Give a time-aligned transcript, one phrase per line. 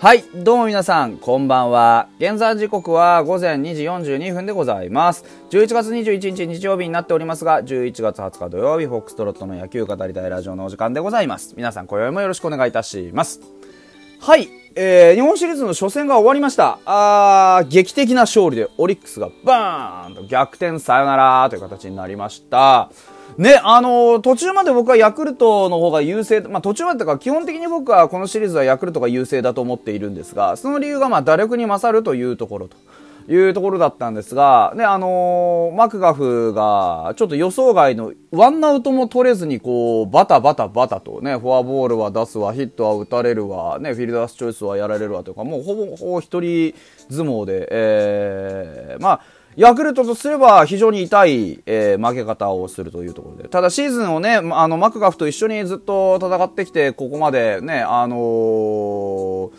[0.00, 2.08] はい、どうも皆さん、こんばんは。
[2.20, 5.24] 現在時刻は午前2時42分でございます。
[5.50, 11.54] 11月21日日曜日になっておりますが、11月20日土曜日、フォックストロットの野球語りたいラジオのお時間でございます。
[11.56, 13.40] 皆さん、今宵もよろしくお願いいたします。
[14.20, 16.78] はい、えー、日本シリーズの初戦が終わりました。
[16.84, 22.88] あー、劇的な勝利でオリックスがバーンと逆転サヨナラという形になりました。
[23.38, 32.76] ね、あのー途中まで僕はヤクルトの方が優勢、まあ途中までとか基本的に僕はこのシリーズはヤクルトが優勢だと思っているんですが、その理由がまあ打力に勝るというところと。
[33.30, 46.74] いうところだったんですが、ね、あのーマクガフが、ちょっと予想外の、ワンアウトも取れずに、こう、バタバタバタとね、フォアボールは出すわ、ヒットは打たれるわ、ね、フィルダースチョイスはやられるわとか、もうほぼほぼ一人
[47.10, 49.20] 相撲で、えー、まあ、
[49.58, 53.48] ヤクルトとすれば非常に痛い、えー負け方をするというところで。
[53.48, 59.50] ただシーズンをね、あの、マクガフと一緒にずっと戦ってきて、ここまでね、あのー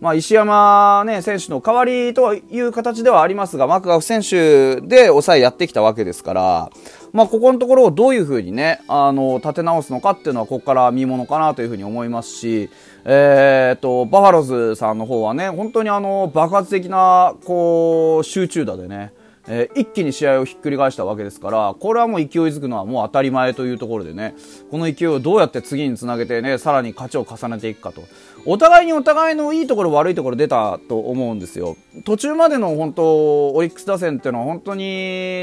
[0.00, 6.70] まあ、石山、ね、選手の代わりという形ではありますが、マクガフ選手で抑えやってきたわけですから、
[7.12, 12.70] まあ、ここのところをどういうふうにね、あの、立て直すのかっていうのは、ここから見ものかなというふうに思いますし、
[13.04, 19.12] えー、と、バファローズさんの方はね、本当にあの、爆発的な、こう、集中打でね、
[19.48, 24.34] えー一気に試合をひっくり返したわけですから、これはもう勢いづくのはもう当たり前というところでね、
[24.70, 28.02] この勢いをどうやって次につなげてね、さらに勝ちを重ねていくかと。
[28.46, 31.76] お互いにお互いのいいところ悪いところ出たと思うんですよ。
[32.04, 34.82] 途中までの本当、オリックス打線っていうのは本当に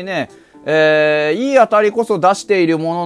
[0.04, 0.30] ね、
[0.66, 3.06] えーいい当たりこそ出しているも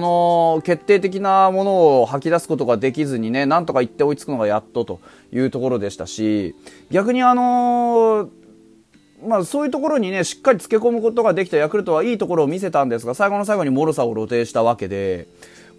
[0.56, 5.00] の、決定的なものを吐き出すことができずにね、なんとか言って追いつくのがやっとと
[5.32, 6.56] いうところでしたし、
[6.90, 8.43] 逆にあのー
[9.26, 15.28] まあ、そういうところにね、しっかりつけ込むことができたヤクルトはいいところを見せたんですが、最後の最後に脆さを露呈したわけで、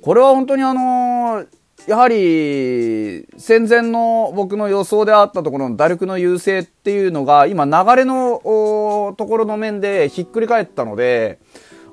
[0.02, 1.48] これは本当にあのー
[1.88, 11.38] やはり、戦前の僕の予想であったところの打力の優勢っていうのが、今流れのところの面でひっくり返ったので、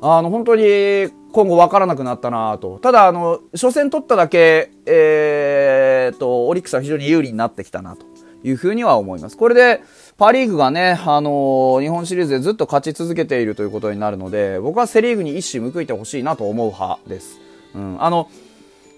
[0.01, 2.79] あの、本当に今後分からなくなったなと。
[2.79, 8.07] ただ、あの、初戦取っただけ、えー、と、オリックスは非常に有利になってきたなと
[8.43, 9.37] いうふうには思います。
[9.37, 9.83] これで、
[10.19, 17.41] パリーグがね、あの日本シリーズでずっと勝ち続けているということになるので、僕はセリーグに一矢報いてほしいなと思う派です。
[17.75, 18.03] うん。
[18.03, 18.29] あの、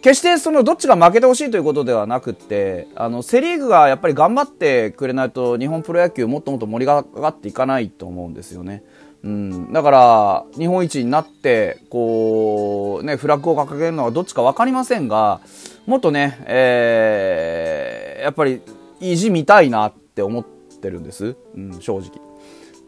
[0.03, 8.83] 決してそのどっちが負けてほしいということではなくて、あの、セリーグがやっぱり頑張ってくれないと日本プロ野球もっともっと盛り上がっていかないと思うんですよね。
[9.23, 9.73] うん。
[9.73, 15.41] だから、日本一になって、こう、ね、フラッグを掲げるのはどっちかわかりませんが、
[15.87, 18.61] もっとね、えー、やっぱり
[19.01, 20.54] 意地見たいなって思って
[20.91, 21.37] るんです。
[21.55, 22.21] うん、正直。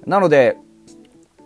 [0.06, 0.56] なので、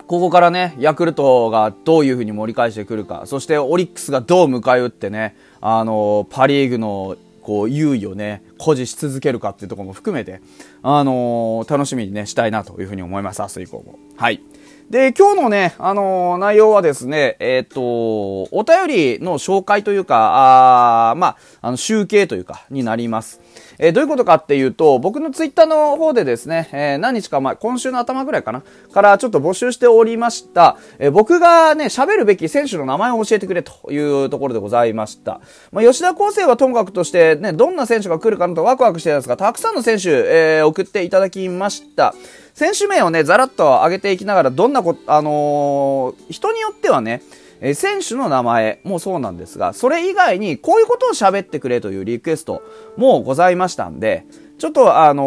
[0.07, 10.41] ここからね、ヤクルトがどういう風に盛り返してくるか、そしてオリックスがどう迎え撃ってね、あの、パリーグの、こう、優位をね、誇示し続けるかっていうところも含めて、
[10.83, 13.99] あの楽しみにね、したいなという風に思います、明日以降も。
[14.17, 14.43] はい。
[14.91, 23.41] で、今日のね、あの内容はですね、えっ、と、お便りの紹介というか、あまあ、あの、集計というか、になります。
[23.83, 35.41] えーどういうことかっていうと、僕のツイッターの方でですね、えー何日か前、今週の頭ぐらいかな、からちょっと募集しておりました、えー僕がね、喋るべき選手の名前を教えてくれというところでございました。
[35.73, 42.15] まあ、吉田康生はともかくとして、ね、どんな選手が来るかなとワクワクしてたんですが、たくさんの選手、えー送っていただきました。
[42.53, 47.23] 選手名をね、ざらっと上げていきながら、どんなこ、あのー人によってはね、
[47.61, 52.63] え選手の名前もそうなんですが、それ以外にこういうことを喋ってくれというリクエスト
[52.97, 54.27] もございましたんで、
[54.59, 55.27] ちょっとあのー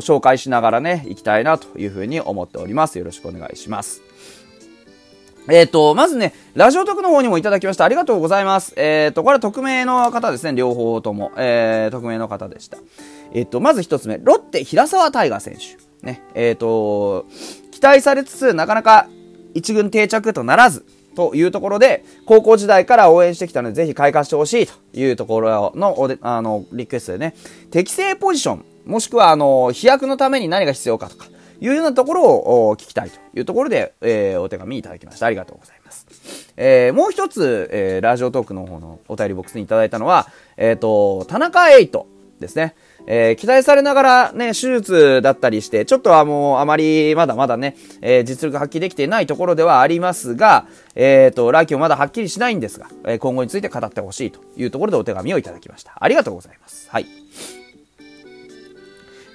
[0.00, 2.98] 紹介しながらね、行きたいなというふうに思っております。
[2.98, 4.02] よろしくお願いします。
[5.50, 7.84] えっ、と、まずね、ラジオ特の方にもいただきました。
[7.84, 8.74] ありがとうございます。
[8.76, 10.54] えっ、と、これは匿名の方ですね。
[10.54, 11.32] 両方とも。
[11.36, 12.76] えー、匿名の方でした。
[13.32, 16.06] えっ、と、まず一つ目、ロッテ平沢大河選手。
[16.06, 16.22] ね。
[16.34, 17.24] えっ、と、
[17.70, 19.08] 期待されつつ、なかなか
[19.54, 20.84] 一軍定着とならず、
[21.18, 27.34] というところで、高校時代から応援してきたので、ぜひ開花してほしいというところの、あの、リクエストでね、
[27.72, 31.26] 適正ポジション、もしくは、あの、飛躍のために何が必要かとか、
[31.60, 35.26] いうようなところを聞きたいというところで、えーお手紙いただきました。
[35.26, 36.06] ありがとうございます。
[36.56, 42.06] えーもう一つ、えーラジオトークの方のお便りボックスにいただいたのは、えっ、と、田中エイト
[42.38, 42.76] ですね。
[43.10, 55.92] えー期待されながらね、手術だったりして、ちょっとはもうあまりまだまだね、えー実力発揮できていないところではありますが、えっ、と、来季もまだはっきりしないんですが、えー今後について語ってほしいというところでお手紙をいただきました。
[55.98, 56.88] ありがとうございます。
[56.90, 57.06] はい。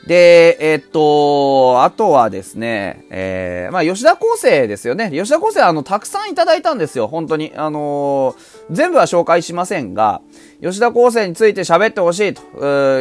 [0.05, 5.09] で、えっと、あとはですね、えー、まあ、吉田康生ですよね。
[5.11, 7.53] 吉田康生、あの、たくさんいただいたんですよ、本当に。
[7.55, 8.35] あのー、
[8.69, 10.21] 全部は紹介しませんが、
[10.63, 12.41] 吉田康生について喋ってほしいと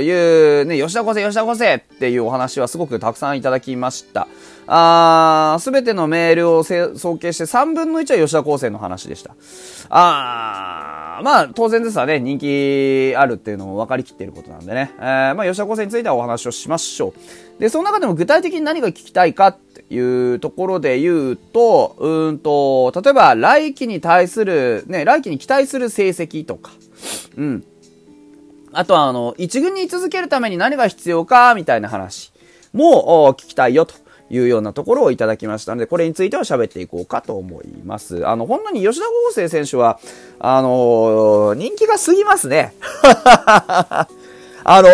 [0.00, 4.26] いう、ね、吉田康生、吉田康生っていうお話はすごくたくさんいただきました。
[4.66, 9.36] あーすべてのメールを総計して3分の1は吉田康生の話でした。
[9.90, 14.90] あーまあ、当然ですわね、人気あるっていうのも分かりきっていることなんでね。
[14.98, 17.14] えー、まあ、吉田康生についてはお話をしましょ
[17.58, 17.60] う。
[17.60, 26.72] で、その中でも具体的に何が聞きたいかっていうところで言うと、うんと、例えば、来期に対する、ね、来期に期待する成績とか、
[27.36, 27.64] うん。
[28.72, 32.32] あとは、あの、一軍に居続けるために何が必要か、みたいな話
[32.72, 33.94] も聞きたいよと。
[34.32, 38.26] いうようなところをいただきましたので、これについては喋っていこうかと思います。
[38.26, 40.00] あの、本当に吉田豪生選手は、
[40.38, 42.74] あのー、人気が過ぎますね。
[44.64, 44.88] あの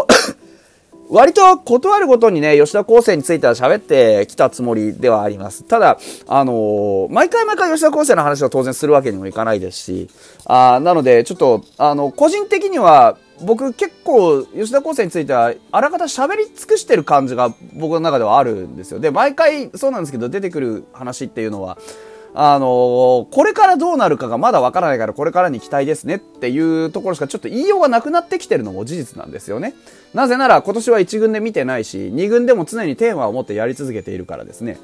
[1.11, 5.65] 割と断るごとにね、吉田康生については喋ってきたつもりではあります。
[5.65, 10.09] ただ、あのー、毎回毎回吉田康生の話を当然するわけにもいかないですし、
[10.45, 18.99] あなので、ちょっと、あの、個人的には、僕結構吉田康生についてはあらかた喋り尽くしてる感じが僕の中ではあるんですよ。
[18.99, 21.79] で、毎回そうなんですけど出てくる話っていうのは、
[22.35, 29.75] あの、これからどうなるかがまだわからないからこれからに期待ですねっていうところしかちょっと言いようがなくなってきてるのも事実なんですよね。
[30.15, 34.79] なぜなら今年は1軍で見てないし、2軍でも常にテーマを持ってやり続けているからですね。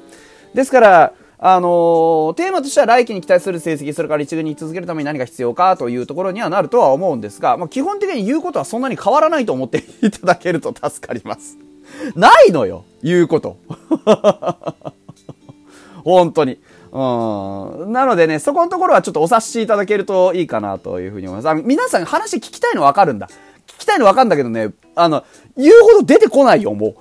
[0.53, 11.57] ですから、あの、テーマとしては来季に期待する成績、それから一軍に続けるために何が必要かというところにはなるとは思うんですが、まあ、基本的に言うことはそんなに変わらないと思っていただけると助かります。
[12.15, 13.57] ないのよ言うこと。
[16.03, 16.59] 本当に。
[16.95, 17.91] うん。
[17.91, 21.49] なのでね、そこのところはちょっとお察しいただけるといいかなというふうに思います。
[21.49, 23.27] あの皆さん話聞きたいのわかるんだ。
[23.67, 25.25] 聞きたいのわかるんだけどね、あの、
[25.57, 26.95] 言うほど出てこないよ、もう。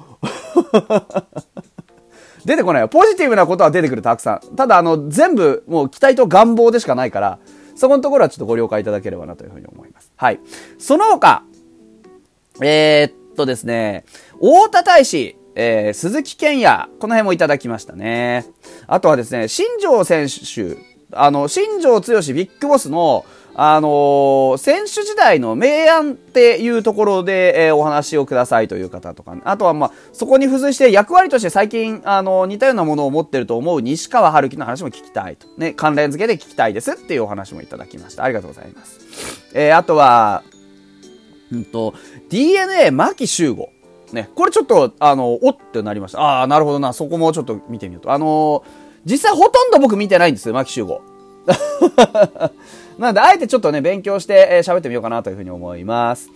[2.45, 2.89] 出てこないよ。
[2.89, 4.57] ポジティブなことは出てくる、たくさん。
[4.57, 7.39] ただ、あの、全部、もう期待と願望でしかないから、
[7.77, 10.13] そこのところはちょっとご了解いただければなというふうに思います。
[10.17, 10.41] はい。
[10.79, 11.45] その他、
[12.61, 14.05] えー、っとですね、
[14.41, 18.47] 大田大使、えー、鈴木健也、この辺もいただきましたね。
[18.87, 20.77] あとはですね、新庄選手、
[21.13, 23.25] あの、新庄剛志ビッグボスの、
[23.57, 35.47] あのー、選手時代の明暗っていうところで、えー、お話をくださいという方とか、ね、あとはまあ、そこに付随して役割として最近、あのー、似たようなものを持ってると思う西川春樹の話も聞きたいと。
[35.57, 38.25] ね、関連付けで聞きたいですっていうお話もいただきました。
[38.25, 38.99] ありがとうございます。
[39.55, 40.43] えー、あとは、
[41.53, 41.95] うんと、
[42.29, 43.69] DNA 牧修吾。
[44.15, 46.21] ね、これちょっと、あの、おってなりました。
[46.21, 46.93] ああ、なるほどな。
[46.93, 48.13] そこもちょっと見てみようと。
[48.13, 48.65] あの
[49.05, 51.03] 実際ほとんど僕見てないんですよ、牧集合。
[52.99, 56.31] なので、あえてちょっとね、勉強して、えー、喋ってみようかなというふうに思います。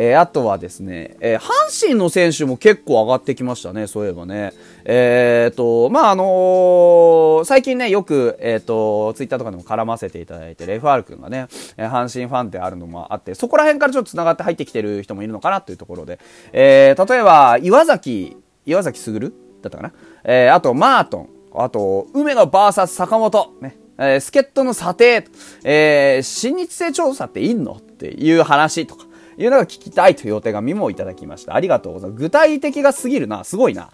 [0.00, 1.50] えー、あとはですね、えー、阪
[1.88, 4.52] 神の選手も結構上がってきましたね、そういえばね。
[4.84, 16.20] えー、と、まあ、あのー、最近ね、よく、えっ、と、ツイッターとかでも絡ませていただいてレファール君がね、え阪神ファンであるのもあって、そこら辺からちょっと繋がって入ってきてる人もいるのかなというところで、
[16.52, 18.36] えー、例えば、岩崎、
[18.66, 19.92] 岩崎すぐるだったかな？
[20.22, 23.76] えー、あと、マートン、あと、梅野 VS 坂本、ね。
[24.00, 25.26] えー、助っ人の査定、
[25.64, 27.72] えー、親日性調査っていんの？
[27.72, 29.07] っていう話とか、
[29.38, 31.54] いうのが聞きたいというお手紙もいただきました。
[31.54, 32.20] ありがとうございます。
[32.20, 33.44] 具体的が過ぎるな。
[33.44, 33.90] すごいな。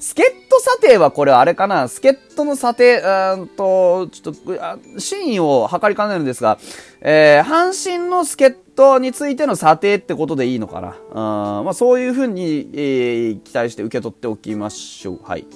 [0.00, 1.88] 助っ人査定はこれあれかな？
[1.88, 3.00] 助っ人の査定、
[3.36, 6.58] うんと、ちょっと、真意を測りかねるんですが、
[7.00, 11.58] えー、阪神の助っ人についての査定ってことでいいのかな？
[11.58, 15.20] うん、まあそういうふうに、えー、期待して受け取っておきましょう。
[15.22, 15.46] はい。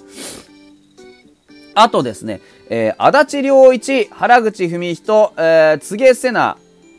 [1.74, 6.56] あとですね、えー、足立良一、原口文人、えー、柘瀬な、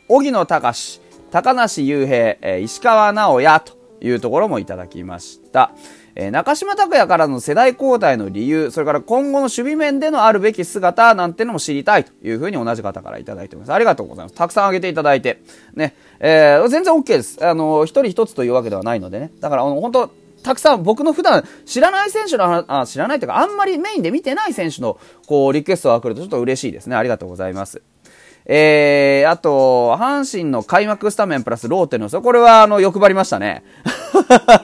[0.08, 1.00] 荻野隆、
[1.30, 5.72] 高梨雄平、えー、石川直也というところもいただきました。
[6.16, 13.72] えー、中島拓也からの世代交代の理由、それから今後の守備面でのあるべき姿なんてのも知りたいというふうに同じ方からいただいております。
[13.72, 14.34] ありがとうございます。
[14.34, 15.40] たくさんあげていただいて。
[15.74, 15.94] ね。
[16.18, 17.46] えー、全然 OK です。
[17.46, 19.30] あの、一人一つというわけではないのでね。
[19.40, 20.10] だから、あの、本当
[20.42, 26.96] たくさん僕の普段知らない選手のあ、知らないというかあんまりメインで見てない選手のこうリクエストが来るとちょっと嬉しいですね。
[26.96, 27.82] ありがとうございます。
[28.52, 33.62] えー、あと、阪神の開幕スタメンプラスローテのこれはあの欲張りましたね。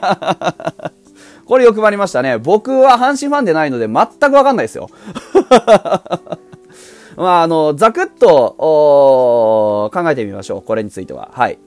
[1.47, 2.37] これ欲張りましたね。
[2.37, 4.89] 僕は阪神ファンでないので全くわかんないですよ。
[7.15, 10.61] まあ、あの、ざくっと、考えてみましょう。
[10.63, 11.29] これについては。
[11.31, 11.57] はい。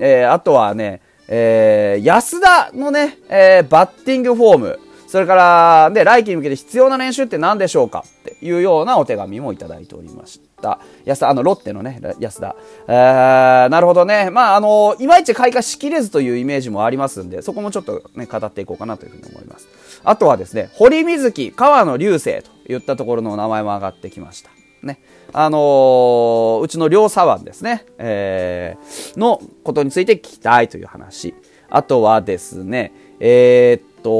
[0.00, 4.80] えー、あとはね、えー、安田のね、えー、バッティングフォーム、
[5.14, 10.80] それから、で、来季に向けて必要な練習って何でしょうかっていうようなお手紙もいただいておりました。
[11.04, 12.56] 安田、あの、ロッテのね、安田。
[12.88, 14.30] えー、なるほどね。
[14.32, 19.68] まあ、あの、いまいち開花しきれずというイメージもありますんで、そこもちょっとね、語っていこうかなというふうに思います。
[20.02, 24.50] あとはですね、堀水木、川野流星といったところの名前も上がってきました。
[24.82, 24.98] ね。
[25.32, 31.36] あのー、うちの両左腕ですね、えー、のことについて聞きたいという話。
[31.74, 34.10] あとはですね、えー、っと、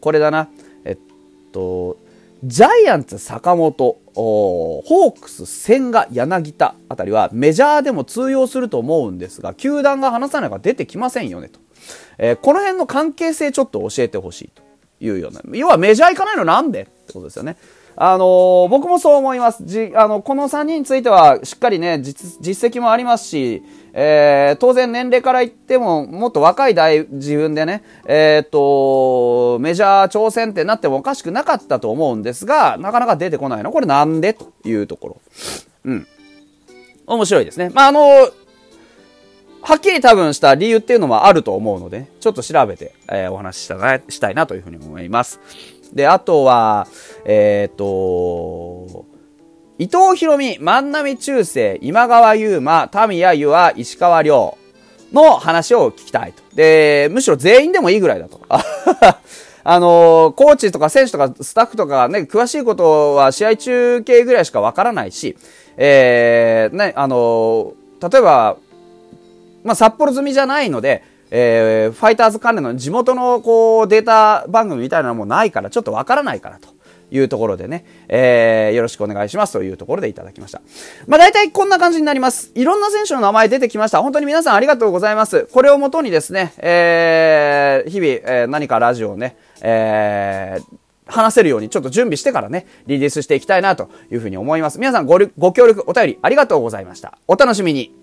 [0.00, 0.48] これだな。
[0.84, 0.98] えっ
[1.52, 1.98] と、
[2.42, 11.60] ジャイアンツ坂本、ホークス千賀柳田あたりはメジャーでも通用すると思うんですが、球団が話さないから出てきませんよねと。
[12.18, 14.62] えー、この辺の関係性ちょっと教えてほしいと
[14.98, 15.42] いうような。
[15.56, 17.56] 要はメジャー行かないのなんでってことですよね。
[17.96, 19.64] あの、僕もそう思います。
[19.64, 33.72] じ、あの、この3人については、しっかりね、実、績もありますし、えー、当然年齢から言っても、もっと若い代、自分でね、えっ、と、メジャー挑戦ってなってもおかしくなかったと思うんですが、なかなか出てこないの。
[33.72, 35.20] これなんでというところ。
[35.84, 36.06] うん。
[37.06, 37.70] 面白いですね。
[37.74, 38.30] まあ、あの、
[39.62, 45.40] はっきり多分した理由っていうのもあると思うので、ちょっと調べて、えー、お話ししたしたいなというふうに思います。
[45.92, 46.86] で、あとは、
[47.24, 49.06] えっ、ー、と、
[49.78, 54.58] 伊藤博美、万波中世、今川優馬、田宮優は石川亮
[55.12, 56.42] の話を聞きたいと。
[56.54, 58.40] で、むしろ全員でもいいぐらいだと。
[59.62, 65.36] あの、コーチとか選手とかスタッフとかね、詳しいことは試合中継ぐらいしかわからないし、
[65.76, 68.56] えー、ね、あの、例えば、
[69.64, 76.68] まあ、札幌済みじゃないので、えー、ファイターズ関連の地元のこうデータ番組みたいなのもないから、ちょっとわからないからと。
[77.12, 80.62] いうところでね、えー、よろしくお願いしますというところでいただきました。
[81.06, 82.52] まあ大体こんな感じになります。
[82.54, 84.00] いろんな選手の名前出てきました。
[84.02, 85.48] 本当に皆さんありがとうございます。
[85.52, 94.78] これをもとにですね、えー、日々、えー、何かラジオをね、えー、話せるようにちょっと準備してからね、リリースしていきたいなというふうに思います。
[94.78, 97.18] 皆さんごご協力、お便りありがとうございました。
[97.26, 97.99] お楽しみに。